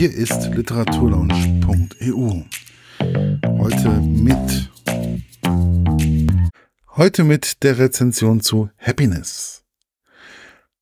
Hier 0.00 0.14
ist 0.14 0.46
literaturlaunch.eu. 0.54 2.44
Heute 3.58 3.90
mit 4.00 4.70
heute 6.96 7.22
mit 7.22 7.62
der 7.62 7.76
Rezension 7.76 8.40
zu 8.40 8.70
Happiness. 8.78 9.62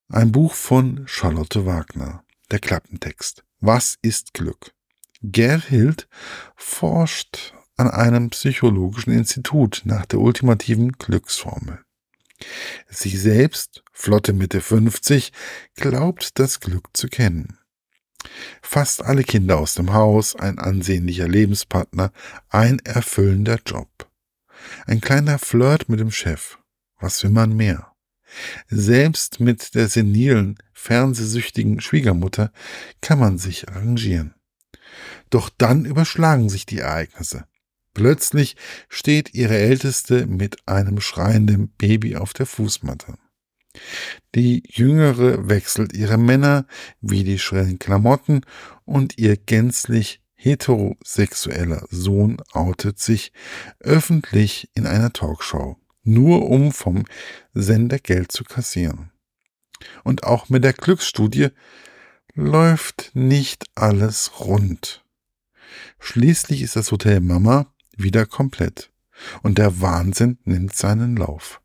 Ein 0.09 0.31
Buch 0.31 0.55
von 0.55 1.03
Charlotte 1.09 1.67
Wagner. 1.67 2.23
Der 2.53 2.61
Klappentext. 2.61 3.43
Was 3.59 3.99
ist 4.03 4.35
Glück? 4.35 4.73
Gerhild 5.21 6.07
forscht 6.55 7.55
an 7.77 7.91
einem 7.91 8.31
psychologischen 8.31 9.13
Institut 9.13 9.83
nach 9.85 10.07
der 10.07 10.21
ultimativen 10.21 10.93
Glücksformel. 10.93 11.81
Sie 12.89 13.17
selbst, 13.17 13.83
flotte 13.93 14.33
Mitte 14.33 14.61
50, 14.61 15.33
glaubt 15.75 16.39
das 16.39 16.61
Glück 16.61 16.91
zu 16.93 17.09
kennen. 17.09 17.58
Fast 18.63 19.03
alle 19.03 19.25
Kinder 19.25 19.59
aus 19.59 19.75
dem 19.75 19.93
Haus, 19.93 20.37
ein 20.37 20.59
ansehnlicher 20.59 21.29
Lebenspartner, 21.29 22.13
ein 22.49 22.79
erfüllender 22.81 23.59
Job. 23.65 24.09
Ein 24.87 25.01
kleiner 25.01 25.39
Flirt 25.39 25.89
mit 25.89 26.01
dem 26.01 26.11
Chef. 26.11 26.59
Was 26.99 27.23
will 27.23 27.31
man 27.31 27.57
mehr? 27.57 27.93
Selbst 28.69 29.41
mit 29.41 29.75
der 29.75 29.89
senilen, 29.89 30.59
fernsehsüchtigen 30.75 31.81
Schwiegermutter 31.81 32.53
kann 33.01 33.19
man 33.19 33.39
sich 33.39 33.69
arrangieren. 33.69 34.35
Doch 35.31 35.49
dann 35.49 35.85
überschlagen 35.85 36.49
sich 36.49 36.67
die 36.67 36.79
Ereignisse. 36.79 37.47
Plötzlich 37.95 38.57
steht 38.89 39.35
ihre 39.35 39.57
Älteste 39.57 40.27
mit 40.27 40.69
einem 40.69 41.01
schreienden 41.01 41.69
Baby 41.71 42.17
auf 42.17 42.33
der 42.33 42.47
Fußmatte. 42.47 43.19
Die 44.35 44.63
Jüngere 44.67 45.49
wechselt 45.49 45.93
ihre 45.93 46.19
Männer 46.19 46.67
wie 47.01 47.25
die 47.25 47.39
schrillen 47.39 47.79
Klamotten 47.79 48.43
und 48.85 49.19
ihr 49.19 49.37
gänzlich 49.37 50.21
heterosexueller 50.35 51.87
Sohn 51.91 52.39
outet 52.53 52.99
sich 52.99 53.33
öffentlich 53.81 54.71
in 54.75 54.87
einer 54.87 55.13
Talkshow, 55.13 55.77
nur 56.05 56.49
um 56.49 56.73
vom 56.73 57.05
Sender 57.55 57.99
Geld 57.99 58.33
zu 58.33 58.45
kassieren. 58.45 59.11
Und 60.05 60.25
auch 60.25 60.49
mit 60.49 60.65
der 60.65 60.73
Glücksstudie 60.73 61.49
läuft 62.35 63.11
nicht 63.15 63.67
alles 63.75 64.41
rund. 64.41 65.05
Schließlich 65.99 66.63
ist 66.63 66.77
das 66.77 66.93
Hotel 66.93 67.21
Mama 67.21 67.73
wieder 67.97 68.27
komplett 68.27 68.91
und 69.43 69.59
der 69.59 69.81
Wahnsinn 69.81 70.39
nimmt 70.45 70.77
seinen 70.77 71.17
Lauf. 71.17 71.61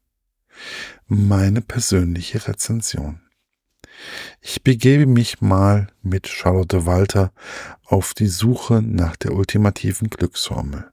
Meine 1.07 1.61
persönliche 1.61 2.47
Rezension. 2.47 3.21
Ich 4.41 4.63
begebe 4.63 5.05
mich 5.05 5.41
mal 5.41 5.87
mit 6.01 6.27
Charlotte 6.27 6.85
Walter 6.85 7.31
auf 7.85 8.13
die 8.13 8.27
Suche 8.27 8.81
nach 8.81 9.15
der 9.15 9.33
ultimativen 9.33 10.09
Glücksformel. 10.09 10.89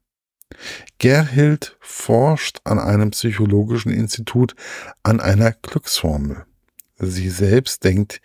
Gerhild 0.99 1.77
forscht 1.81 2.61
an 2.65 2.79
einem 2.79 3.11
psychologischen 3.11 3.93
Institut 3.93 4.55
an 5.03 5.21
einer 5.21 5.53
Glücksformel. 5.53 6.45
Sie 6.99 7.31
selbst 7.31 7.85
denkt, 7.85 8.21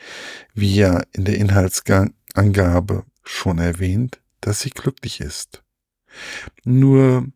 wie 0.54 0.76
ja 0.76 1.04
in 1.14 1.24
der 1.24 1.38
Inhaltsangabe 1.38 3.06
schon 3.24 3.60
erwähnt, 3.60 4.20
dass 4.42 4.62
sie 4.62 4.70
glücklich 4.70 5.22
ist. 5.22 5.64
Nur, 6.66 7.28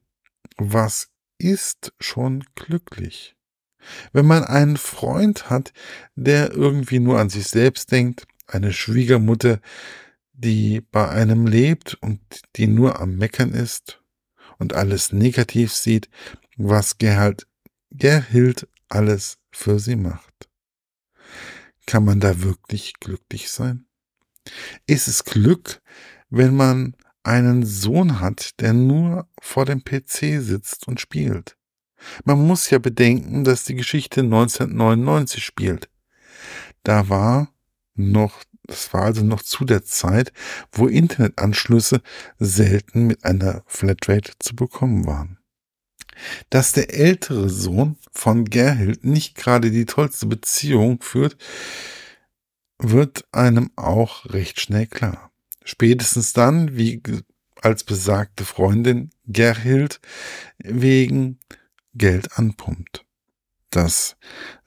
was 0.57 1.09
ist 1.37 1.93
schon 1.99 2.43
glücklich? 2.55 3.35
Wenn 4.13 4.25
man 4.25 4.43
einen 4.43 4.77
Freund 4.77 5.49
hat, 5.49 5.73
der 6.15 6.51
irgendwie 6.51 6.99
nur 6.99 7.19
an 7.19 7.29
sich 7.29 7.47
selbst 7.47 7.91
denkt, 7.91 8.27
eine 8.47 8.73
Schwiegermutter, 8.73 9.59
die 10.33 10.81
bei 10.81 11.07
einem 11.09 11.47
lebt 11.47 11.95
und 12.01 12.19
die 12.55 12.67
nur 12.67 12.99
am 12.99 13.17
Meckern 13.17 13.53
ist 13.53 14.01
und 14.57 14.73
alles 14.73 15.11
negativ 15.11 15.73
sieht, 15.73 16.09
was 16.57 16.97
Gerhard, 16.97 17.47
Gerhild 17.91 18.67
alles 18.87 19.37
für 19.51 19.79
sie 19.79 19.95
macht. 19.95 20.49
Kann 21.85 22.05
man 22.05 22.19
da 22.19 22.41
wirklich 22.41 22.93
glücklich 22.99 23.49
sein? 23.49 23.85
Ist 24.87 25.07
es 25.07 25.25
Glück, 25.25 25.81
wenn 26.29 26.55
man 26.55 26.95
einen 27.23 27.65
Sohn 27.65 28.19
hat, 28.19 28.59
der 28.59 28.73
nur 28.73 29.27
vor 29.39 29.65
dem 29.65 29.83
PC 29.83 30.41
sitzt 30.41 30.87
und 30.87 30.99
spielt. 30.99 31.57
Man 32.23 32.45
muss 32.45 32.69
ja 32.69 32.79
bedenken, 32.79 33.43
dass 33.43 33.65
die 33.65 33.75
Geschichte 33.75 34.21
1999 34.21 35.43
spielt. 35.43 35.89
Da 36.83 37.09
war 37.09 37.53
noch, 37.95 38.43
das 38.63 38.93
war 38.93 39.03
also 39.03 39.23
noch 39.23 39.41
zu 39.41 39.65
der 39.65 39.83
Zeit, 39.83 40.31
wo 40.71 40.87
Internetanschlüsse 40.87 42.01
selten 42.39 43.07
mit 43.07 43.25
einer 43.25 43.63
Flatrate 43.67 44.33
zu 44.39 44.55
bekommen 44.55 45.05
waren. 45.05 45.37
Dass 46.49 46.73
der 46.73 46.93
ältere 46.93 47.49
Sohn 47.49 47.97
von 48.11 48.45
Gerhild 48.45 49.05
nicht 49.05 49.35
gerade 49.35 49.71
die 49.71 49.85
tollste 49.85 50.25
Beziehung 50.25 51.01
führt, 51.01 51.37
wird 52.77 53.25
einem 53.31 53.71
auch 53.75 54.25
recht 54.25 54.59
schnell 54.59 54.87
klar. 54.87 55.31
Spätestens 55.63 56.33
dann, 56.33 56.77
wie 56.77 57.01
als 57.61 57.83
besagte 57.83 58.45
Freundin 58.45 59.11
Gerhild 59.27 59.99
wegen 60.57 61.39
Geld 61.93 62.37
anpumpt. 62.37 63.05
Dass 63.69 64.17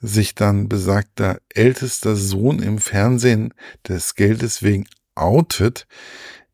sich 0.00 0.34
dann 0.34 0.68
besagter 0.68 1.40
ältester 1.48 2.14
Sohn 2.16 2.62
im 2.62 2.78
Fernsehen 2.78 3.52
des 3.86 4.14
Geldes 4.14 4.62
wegen 4.62 4.86
outet, 5.14 5.86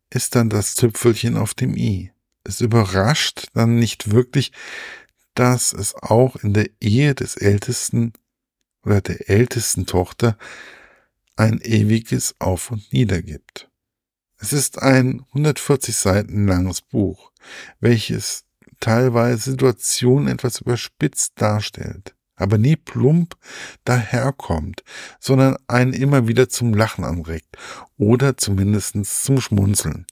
ist 0.09 0.35
dann 0.35 0.49
das 0.49 0.75
Tüpfelchen 0.75 1.37
auf 1.37 1.53
dem 1.53 1.75
i. 1.75 2.11
Es 2.43 2.61
überrascht 2.61 3.47
dann 3.53 3.75
nicht 3.75 4.11
wirklich, 4.11 4.51
dass 5.35 5.73
es 5.73 5.93
auch 5.95 6.35
in 6.37 6.53
der 6.53 6.69
Ehe 6.81 7.13
des 7.13 7.37
ältesten 7.37 8.13
oder 8.83 9.01
der 9.01 9.29
ältesten 9.29 9.85
Tochter 9.85 10.37
ein 11.35 11.61
ewiges 11.61 12.35
Auf 12.39 12.71
und 12.71 12.91
Nieder 12.91 13.21
gibt. 13.21 13.69
Es 14.37 14.53
ist 14.53 14.81
ein 14.81 15.25
140 15.29 15.95
Seiten 15.95 16.47
langes 16.47 16.81
Buch, 16.81 17.31
welches 17.79 18.45
teilweise 18.79 19.51
Situationen 19.51 20.27
etwas 20.27 20.61
überspitzt 20.61 21.33
darstellt, 21.35 22.15
aber 22.35 22.57
nie 22.57 22.75
plump 22.75 23.35
daherkommt, 23.83 24.83
sondern 25.19 25.57
einen 25.67 25.93
immer 25.93 26.27
wieder 26.27 26.49
zum 26.49 26.73
Lachen 26.73 27.03
anregt 27.03 27.57
oder 27.97 28.37
zumindest 28.37 28.95
zum 29.05 29.41
Schmunzeln. 29.41 30.05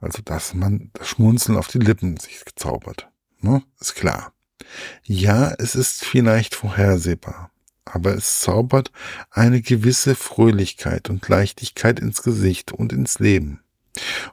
Also, 0.00 0.22
dass 0.22 0.54
man 0.54 0.90
das 0.92 1.08
Schmunzeln 1.08 1.58
auf 1.58 1.68
die 1.68 1.78
Lippen 1.78 2.16
sich 2.18 2.42
zaubert. 2.54 3.08
Ne? 3.40 3.62
Ist 3.80 3.96
klar. 3.96 4.32
Ja, 5.02 5.52
es 5.58 5.74
ist 5.74 6.04
vielleicht 6.04 6.54
vorhersehbar 6.54 7.50
aber 7.94 8.14
es 8.14 8.40
zaubert 8.40 8.92
eine 9.30 9.60
gewisse 9.60 10.14
Fröhlichkeit 10.14 11.10
und 11.10 11.26
Leichtigkeit 11.28 12.00
ins 12.00 12.22
Gesicht 12.22 12.72
und 12.72 12.92
ins 12.92 13.18
Leben. 13.18 13.60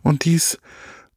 Und 0.01 0.25
dies 0.25 0.59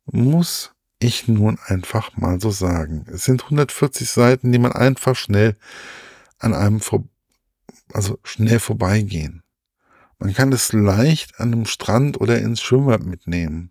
muss 0.07 0.73
ich 0.99 1.29
nun 1.29 1.59
einfach 1.67 2.17
mal 2.17 2.41
so 2.41 2.51
sagen. 2.51 3.07
Es 3.13 3.25
sind 3.25 3.45
140 3.45 4.09
Seiten, 4.09 4.53
die 4.53 4.59
man 4.59 4.73
einfach 4.73 5.17
schnell 5.17 5.57
an 6.39 6.55
einem 6.55 6.81
vor, 6.81 7.05
also 7.93 8.19
schnell 8.25 8.59
vorbeigehen. 8.59 9.43
Man 10.19 10.35
kann 10.35 10.53
es 10.53 10.73
leicht 10.73 11.39
an 11.39 11.53
einem 11.53 11.67
Strand 11.67 12.21
oder 12.21 12.39
ins 12.39 12.61
Schwimmbad 12.61 13.05
mitnehmen 13.05 13.71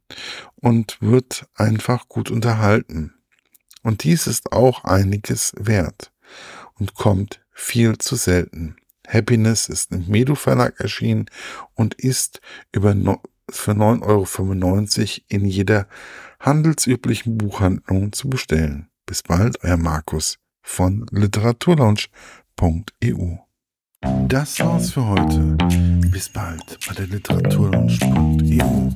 und 0.55 0.97
wird 1.01 1.47
einfach 1.55 2.07
gut 2.07 2.31
unterhalten. 2.31 3.13
Und 3.83 4.03
dies 4.03 4.27
ist 4.27 4.53
auch 4.53 4.85
einiges 4.85 5.53
wert 5.57 6.13
und 6.75 6.93
kommt 6.93 7.41
viel 7.51 7.97
zu 7.97 8.15
selten. 8.15 8.77
Happiness 9.07 9.67
ist 9.69 9.91
im 9.91 10.07
Medu 10.07 10.35
Verlag 10.35 10.79
erschienen 10.79 11.29
und 11.73 11.93
ist 11.95 12.41
über 12.71 12.93
für 13.49 13.71
9,95 13.71 14.05
Euro 14.05 14.27
in 15.27 15.45
jeder 15.45 15.87
handelsüblichen 16.39 17.37
Buchhandlung 17.37 18.13
zu 18.13 18.29
bestellen. 18.29 18.87
Bis 19.05 19.21
bald, 19.23 19.61
euer 19.63 19.77
Markus 19.77 20.37
von 20.61 21.05
literaturlaunch.eu. 21.11 23.37
Das 24.27 24.59
war's 24.59 24.91
für 24.91 25.07
heute. 25.07 25.57
Bis 26.11 26.29
bald 26.29 26.77
bei 26.87 26.93
der 26.93 27.07
literaturlaunch.eu. 27.07 28.91